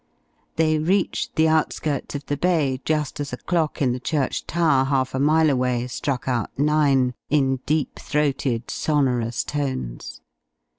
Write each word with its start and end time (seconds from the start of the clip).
They 0.55 0.79
reached 0.79 1.35
the 1.35 1.47
outskirts 1.47 2.15
of 2.15 2.25
the 2.25 2.35
bay, 2.35 2.81
just 2.85 3.19
as 3.19 3.31
a 3.33 3.37
clock 3.37 3.83
in 3.83 3.91
the 3.91 3.99
church 3.99 4.47
tower 4.47 4.85
half 4.85 5.13
a 5.13 5.19
mile 5.19 5.51
away 5.51 5.85
struck 5.85 6.27
out 6.27 6.49
nine, 6.57 7.13
in 7.29 7.57
deep 7.67 7.99
throated, 7.99 8.71
sonorous 8.71 9.43
tones. 9.43 10.21